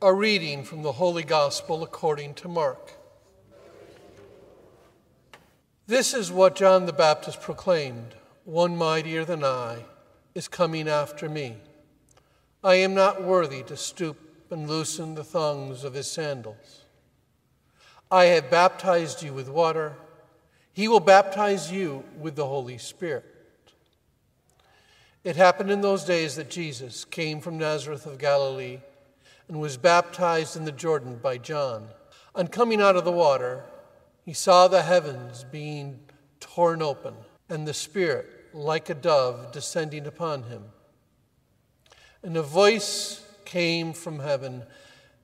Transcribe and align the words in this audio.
A 0.00 0.14
reading 0.14 0.62
from 0.62 0.84
the 0.84 0.92
Holy 0.92 1.24
Gospel 1.24 1.82
according 1.82 2.34
to 2.34 2.46
Mark. 2.46 2.92
This 5.88 6.14
is 6.14 6.30
what 6.30 6.54
John 6.54 6.86
the 6.86 6.92
Baptist 6.92 7.40
proclaimed 7.40 8.14
One 8.44 8.76
mightier 8.76 9.24
than 9.24 9.42
I 9.42 9.86
is 10.36 10.46
coming 10.46 10.86
after 10.86 11.28
me. 11.28 11.56
I 12.62 12.76
am 12.76 12.94
not 12.94 13.24
worthy 13.24 13.64
to 13.64 13.76
stoop 13.76 14.20
and 14.52 14.68
loosen 14.68 15.16
the 15.16 15.24
thongs 15.24 15.82
of 15.82 15.94
his 15.94 16.08
sandals. 16.08 16.84
I 18.08 18.26
have 18.26 18.52
baptized 18.52 19.24
you 19.24 19.32
with 19.32 19.48
water, 19.48 19.96
he 20.72 20.86
will 20.86 21.00
baptize 21.00 21.72
you 21.72 22.04
with 22.16 22.36
the 22.36 22.46
Holy 22.46 22.78
Spirit. 22.78 23.24
It 25.24 25.34
happened 25.34 25.72
in 25.72 25.80
those 25.80 26.04
days 26.04 26.36
that 26.36 26.50
Jesus 26.50 27.04
came 27.04 27.40
from 27.40 27.58
Nazareth 27.58 28.06
of 28.06 28.18
Galilee 28.18 28.78
and 29.48 29.60
was 29.60 29.76
baptized 29.76 30.56
in 30.56 30.64
the 30.64 30.72
Jordan 30.72 31.18
by 31.22 31.38
John. 31.38 31.88
On 32.34 32.46
coming 32.46 32.80
out 32.80 32.96
of 32.96 33.04
the 33.04 33.12
water, 33.12 33.64
he 34.24 34.32
saw 34.34 34.68
the 34.68 34.82
heavens 34.82 35.44
being 35.50 36.00
torn 36.38 36.82
open 36.82 37.14
and 37.48 37.66
the 37.66 37.74
Spirit, 37.74 38.26
like 38.52 38.90
a 38.90 38.94
dove, 38.94 39.52
descending 39.52 40.06
upon 40.06 40.44
him. 40.44 40.64
And 42.22 42.36
a 42.36 42.42
voice 42.42 43.24
came 43.44 43.92
from 43.92 44.18
heaven 44.18 44.64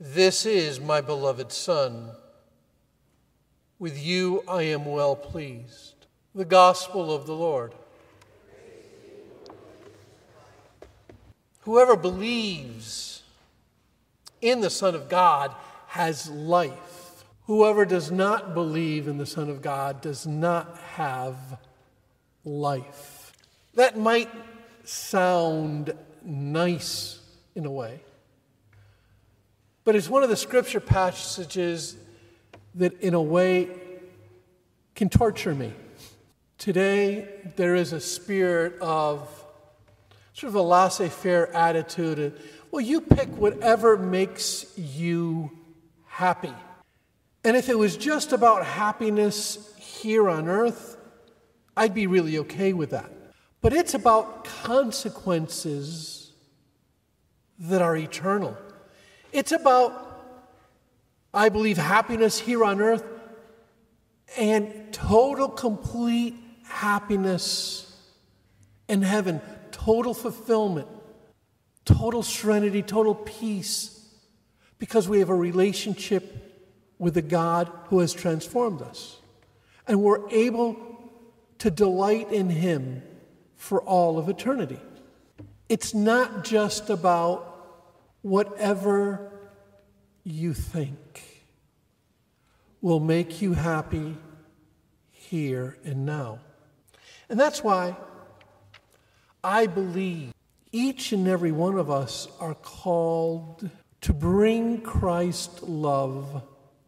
This 0.00 0.46
is 0.46 0.80
my 0.80 1.00
beloved 1.00 1.52
Son. 1.52 2.10
With 3.78 4.02
you 4.02 4.42
I 4.48 4.62
am 4.62 4.84
well 4.84 5.14
pleased. 5.14 6.06
The 6.34 6.44
Gospel 6.44 7.14
of 7.14 7.26
the 7.26 7.34
Lord. 7.34 7.74
Whoever 11.60 11.96
believes 11.96 13.17
in 14.40 14.60
the 14.60 14.70
Son 14.70 14.94
of 14.94 15.08
God 15.08 15.54
has 15.88 16.30
life. 16.30 17.24
Whoever 17.46 17.84
does 17.84 18.10
not 18.10 18.54
believe 18.54 19.08
in 19.08 19.18
the 19.18 19.26
Son 19.26 19.48
of 19.48 19.62
God 19.62 20.00
does 20.00 20.26
not 20.26 20.76
have 20.94 21.36
life. 22.44 23.32
That 23.74 23.98
might 23.98 24.30
sound 24.84 25.94
nice 26.22 27.20
in 27.54 27.64
a 27.64 27.70
way, 27.70 28.00
but 29.84 29.96
it's 29.96 30.08
one 30.08 30.22
of 30.22 30.28
the 30.28 30.36
scripture 30.36 30.80
passages 30.80 31.96
that, 32.74 33.00
in 33.00 33.14
a 33.14 33.22
way, 33.22 33.68
can 34.94 35.08
torture 35.08 35.54
me. 35.54 35.72
Today, 36.58 37.28
there 37.56 37.74
is 37.74 37.92
a 37.92 38.00
spirit 38.00 38.78
of 38.80 39.28
sort 40.34 40.50
of 40.50 40.54
a 40.56 40.62
laissez 40.62 41.08
faire 41.08 41.54
attitude 41.54 42.38
well, 42.70 42.80
you 42.80 43.00
pick 43.00 43.28
whatever 43.36 43.96
makes 43.96 44.66
you 44.76 45.50
happy. 46.06 46.52
And 47.44 47.56
if 47.56 47.68
it 47.68 47.78
was 47.78 47.96
just 47.96 48.32
about 48.32 48.66
happiness 48.66 49.74
here 49.78 50.28
on 50.28 50.48
earth, 50.48 50.96
I'd 51.76 51.94
be 51.94 52.06
really 52.06 52.38
okay 52.38 52.72
with 52.72 52.90
that. 52.90 53.10
But 53.60 53.72
it's 53.72 53.94
about 53.94 54.44
consequences 54.44 56.32
that 57.58 57.82
are 57.82 57.96
eternal. 57.96 58.56
It's 59.32 59.52
about, 59.52 60.22
I 61.32 61.48
believe, 61.48 61.76
happiness 61.76 62.38
here 62.38 62.64
on 62.64 62.80
earth 62.80 63.04
and 64.36 64.92
total, 64.92 65.48
complete 65.48 66.34
happiness 66.64 67.84
in 68.88 69.02
heaven, 69.02 69.40
total 69.70 70.14
fulfillment 70.14 70.88
total 71.88 72.22
serenity, 72.22 72.82
total 72.82 73.14
peace, 73.14 74.06
because 74.78 75.08
we 75.08 75.20
have 75.20 75.30
a 75.30 75.34
relationship 75.34 76.34
with 76.98 77.14
the 77.14 77.22
God 77.22 77.72
who 77.86 78.00
has 78.00 78.12
transformed 78.12 78.82
us. 78.82 79.16
And 79.86 80.02
we're 80.02 80.28
able 80.28 80.76
to 81.58 81.70
delight 81.70 82.30
in 82.30 82.50
Him 82.50 83.02
for 83.56 83.80
all 83.80 84.18
of 84.18 84.28
eternity. 84.28 84.78
It's 85.70 85.94
not 85.94 86.44
just 86.44 86.90
about 86.90 87.88
whatever 88.20 89.32
you 90.24 90.52
think 90.52 91.44
will 92.82 93.00
make 93.00 93.40
you 93.40 93.54
happy 93.54 94.14
here 95.10 95.78
and 95.84 96.04
now. 96.04 96.40
And 97.30 97.40
that's 97.40 97.64
why 97.64 97.96
I 99.42 99.66
believe 99.66 100.32
each 100.72 101.12
and 101.12 101.26
every 101.26 101.52
one 101.52 101.78
of 101.78 101.90
us 101.90 102.28
are 102.40 102.54
called 102.54 103.68
to 104.02 104.12
bring 104.12 104.80
Christ 104.80 105.62
love 105.62 106.42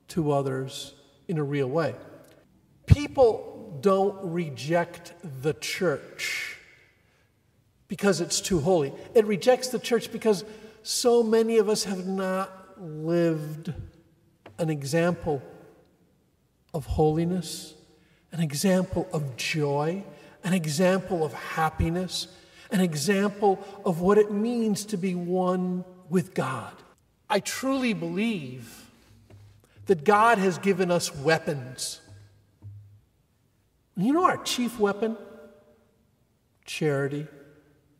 to 0.08 0.32
others 0.32 0.94
in 1.28 1.38
a 1.38 1.42
real 1.42 1.68
way. 1.68 1.94
People 2.86 3.78
don't 3.80 4.32
reject 4.32 5.14
the 5.42 5.54
church 5.54 6.56
because 7.88 8.20
it's 8.20 8.40
too 8.40 8.60
holy. 8.60 8.92
It 9.14 9.26
rejects 9.26 9.68
the 9.68 9.78
church 9.78 10.12
because 10.12 10.44
so 10.82 11.22
many 11.22 11.58
of 11.58 11.68
us 11.68 11.84
have 11.84 12.06
not 12.06 12.80
lived 12.80 13.72
an 14.58 14.70
example 14.70 15.42
of 16.72 16.86
holiness, 16.86 17.74
an 18.32 18.40
example 18.40 19.08
of 19.12 19.36
joy, 19.36 20.04
an 20.44 20.52
example 20.52 21.24
of 21.24 21.32
happiness, 21.32 22.28
an 22.72 22.80
example 22.80 23.64
of 23.84 24.00
what 24.00 24.18
it 24.18 24.30
means 24.30 24.84
to 24.86 24.96
be 24.96 25.14
one 25.14 25.84
with 26.08 26.34
God. 26.34 26.72
I 27.28 27.40
truly 27.40 27.92
believe 27.92 28.86
that 29.86 30.04
God 30.04 30.38
has 30.38 30.58
given 30.58 30.90
us 30.90 31.14
weapons. 31.14 32.00
You 33.96 34.12
know 34.12 34.24
our 34.24 34.38
chief 34.38 34.78
weapon? 34.78 35.16
Charity. 36.64 37.26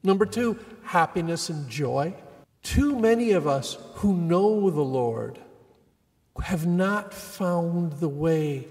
Number 0.03 0.25
two, 0.27 0.59
happiness 0.83 1.51
and 1.51 1.69
joy. 1.69 2.15
Too 2.63 2.99
many 2.99 3.33
of 3.33 3.47
us 3.47 3.77
who 3.95 4.15
know 4.15 4.71
the 4.71 4.81
Lord 4.83 5.39
have 6.43 6.67
not 6.67 7.13
found 7.13 7.95
the 7.95 8.09
way 8.09 8.67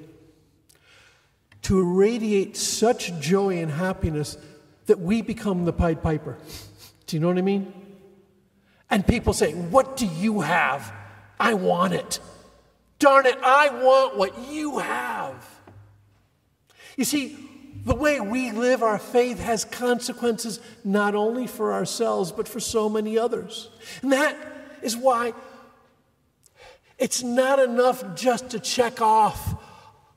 to 1.63 1.79
irradiate 1.79 2.55
such 2.57 3.19
joy 3.19 3.59
and 3.59 3.71
happiness 3.71 4.37
that 4.89 4.99
we 4.99 5.21
become 5.21 5.65
the 5.65 5.73
Pied 5.73 6.03
Piper. 6.03 6.37
Do 7.07 7.15
you 7.15 7.19
know 7.21 7.27
what 7.27 7.37
I 7.37 7.41
mean? 7.41 7.73
And 8.89 9.05
people 9.05 9.33
say, 9.33 9.53
What 9.53 9.95
do 9.95 10.05
you 10.05 10.41
have? 10.41 10.91
I 11.39 11.53
want 11.53 11.93
it. 11.93 12.19
Darn 12.97 13.25
it, 13.25 13.37
I 13.41 13.69
want 13.69 14.17
what 14.17 14.37
you 14.49 14.79
have. 14.79 15.47
You 16.97 17.05
see, 17.05 17.37
the 17.85 17.95
way 17.95 18.19
we 18.19 18.51
live 18.51 18.83
our 18.83 18.99
faith 18.99 19.39
has 19.39 19.63
consequences 19.63 20.59
not 20.83 21.15
only 21.15 21.47
for 21.47 21.71
ourselves, 21.71 22.31
but 22.33 22.47
for 22.47 22.59
so 22.59 22.89
many 22.89 23.17
others. 23.17 23.69
And 24.01 24.11
that 24.11 24.35
is 24.81 24.97
why 24.97 25.33
it's 26.97 27.23
not 27.23 27.59
enough 27.59 28.15
just 28.15 28.49
to 28.49 28.59
check 28.59 29.01
off 29.01 29.58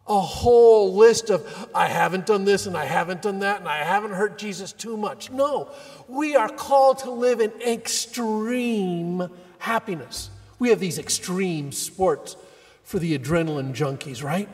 a 0.06 0.20
whole 0.20 0.94
list 0.94 1.30
of, 1.30 1.68
I 1.74 1.86
haven't 1.86 2.26
done 2.26 2.44
this 2.44 2.66
and 2.66 2.76
I 2.76 2.84
haven't 2.84 3.22
done 3.22 3.40
that 3.40 3.60
and 3.60 3.68
I 3.68 3.78
haven't 3.78 4.12
hurt 4.12 4.36
Jesus 4.36 4.72
too 4.72 4.96
much. 4.96 5.30
No, 5.30 5.70
we 6.08 6.34
are 6.34 6.48
called 6.48 6.98
to 6.98 7.10
live 7.10 7.40
in 7.40 7.52
extreme 7.62 9.28
happiness. 9.58 10.30
We 10.58 10.70
have 10.70 10.80
these 10.80 10.98
extreme 10.98 11.72
sports 11.72 12.36
for 12.82 12.98
the 12.98 13.16
adrenaline 13.16 13.74
junkies, 13.74 14.22
right? 14.22 14.48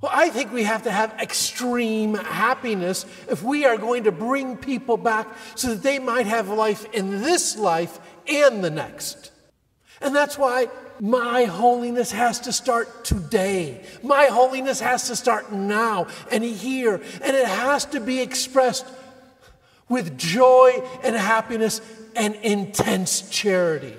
Well, 0.00 0.12
I 0.14 0.28
think 0.28 0.52
we 0.52 0.64
have 0.64 0.84
to 0.84 0.90
have 0.90 1.12
extreme 1.20 2.14
happiness 2.14 3.06
if 3.28 3.42
we 3.42 3.64
are 3.64 3.78
going 3.78 4.04
to 4.04 4.12
bring 4.12 4.56
people 4.56 4.96
back 4.96 5.26
so 5.54 5.68
that 5.68 5.82
they 5.82 5.98
might 5.98 6.26
have 6.26 6.48
life 6.48 6.86
in 6.92 7.22
this 7.22 7.56
life 7.56 7.98
and 8.28 8.62
the 8.62 8.70
next. 8.70 9.32
And 10.00 10.14
that's 10.14 10.38
why 10.38 10.68
my 11.00 11.44
holiness 11.44 12.12
has 12.12 12.40
to 12.40 12.52
start 12.52 13.04
today. 13.04 13.84
My 14.02 14.26
holiness 14.26 14.80
has 14.80 15.08
to 15.08 15.16
start 15.16 15.52
now 15.52 16.06
and 16.30 16.42
here. 16.42 16.96
And 17.22 17.36
it 17.36 17.46
has 17.46 17.84
to 17.86 18.00
be 18.00 18.20
expressed 18.20 18.86
with 19.88 20.18
joy 20.18 20.82
and 21.02 21.14
happiness 21.14 21.80
and 22.14 22.34
intense 22.36 23.28
charity. 23.30 23.94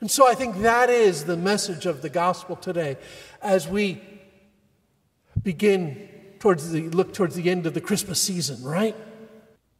And 0.00 0.10
so 0.10 0.26
I 0.26 0.34
think 0.34 0.62
that 0.62 0.90
is 0.90 1.24
the 1.24 1.36
message 1.36 1.86
of 1.86 2.02
the 2.02 2.08
gospel 2.08 2.56
today 2.56 2.96
as 3.40 3.68
we 3.68 4.00
begin 5.42 6.08
towards 6.40 6.72
the 6.72 6.88
look 6.88 7.12
towards 7.12 7.36
the 7.36 7.48
end 7.48 7.66
of 7.66 7.74
the 7.74 7.80
Christmas 7.80 8.20
season, 8.20 8.62
right? 8.64 8.96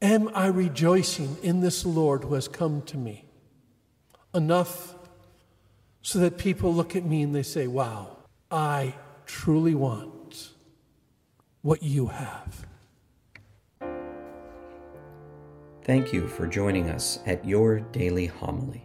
Am 0.00 0.30
I 0.34 0.46
rejoicing 0.46 1.36
in 1.42 1.60
this 1.60 1.84
Lord 1.84 2.24
who 2.24 2.34
has 2.34 2.46
come 2.46 2.82
to 2.82 2.96
me 2.96 3.24
enough 4.34 4.94
so 6.02 6.18
that 6.18 6.36
people 6.36 6.74
look 6.74 6.94
at 6.94 7.04
me 7.04 7.22
and 7.22 7.34
they 7.34 7.42
say, 7.42 7.66
Wow, 7.66 8.18
I 8.50 8.94
truly 9.24 9.74
want 9.74 10.50
what 11.62 11.82
you 11.82 12.08
have? 12.08 12.66
Thank 15.84 16.12
you 16.12 16.28
for 16.28 16.46
joining 16.46 16.90
us 16.90 17.20
at 17.26 17.44
Your 17.44 17.80
Daily 17.80 18.26
Homily. 18.26 18.82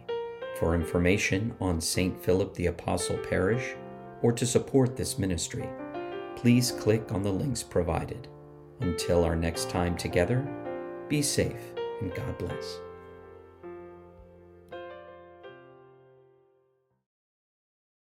For 0.58 0.74
information 0.74 1.54
on 1.60 1.80
St. 1.80 2.20
Philip 2.24 2.54
the 2.54 2.66
Apostle 2.66 3.18
Parish 3.18 3.76
or 4.22 4.32
to 4.32 4.44
support 4.44 4.96
this 4.96 5.18
ministry, 5.18 5.68
please 6.34 6.72
click 6.72 7.12
on 7.12 7.22
the 7.22 7.32
links 7.32 7.62
provided. 7.62 8.26
Until 8.80 9.24
our 9.24 9.36
next 9.36 9.70
time 9.70 9.96
together, 9.96 10.48
be 11.08 11.22
safe 11.22 11.72
and 12.00 12.12
God 12.14 12.36
bless. 12.38 12.80